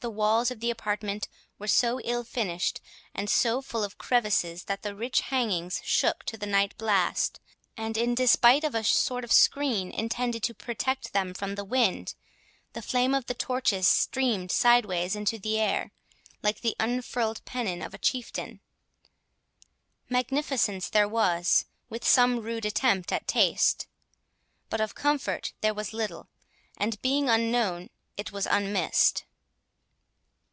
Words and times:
The 0.00 0.10
walls 0.10 0.50
of 0.50 0.60
the 0.60 0.68
apartment 0.68 1.26
were 1.58 1.66
so 1.66 2.00
ill 2.02 2.22
finished 2.22 2.82
and 3.14 3.30
so 3.30 3.62
full 3.62 3.82
of 3.82 3.96
crevices, 3.96 4.64
that 4.64 4.82
the 4.82 4.94
rich 4.94 5.20
hangings 5.20 5.80
shook 5.86 6.22
in 6.34 6.38
the 6.38 6.44
night 6.44 6.76
blast, 6.76 7.40
and, 7.78 7.96
in 7.96 8.14
despite 8.14 8.62
of 8.62 8.74
a 8.74 8.84
sort 8.84 9.24
of 9.24 9.32
screen 9.32 9.90
intended 9.90 10.42
to 10.42 10.52
protect 10.52 11.14
them 11.14 11.32
from 11.32 11.54
the 11.54 11.64
wind, 11.64 12.12
the 12.74 12.82
flame 12.82 13.14
of 13.14 13.24
the 13.24 13.32
torches 13.32 13.88
streamed 13.88 14.52
sideways 14.52 15.16
into 15.16 15.38
the 15.38 15.58
air, 15.58 15.92
like 16.42 16.60
the 16.60 16.76
unfurled 16.78 17.42
pennon 17.46 17.80
of 17.80 17.94
a 17.94 17.98
chieftain. 17.98 18.60
Magnificence 20.10 20.90
there 20.90 21.08
was, 21.08 21.64
with 21.88 22.06
some 22.06 22.40
rude 22.40 22.66
attempt 22.66 23.12
at 23.12 23.26
taste; 23.26 23.86
but 24.68 24.82
of 24.82 24.94
comfort 24.94 25.54
there 25.62 25.72
was 25.74 25.94
little, 25.94 26.28
and, 26.76 27.00
being 27.00 27.30
unknown, 27.30 27.88
it 28.18 28.30
was 28.30 28.44
unmissed. 28.44 29.22